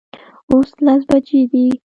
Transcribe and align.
اوس 0.51 0.69
لس 0.85 1.01
بجې 1.09 1.41
دي 1.51 1.65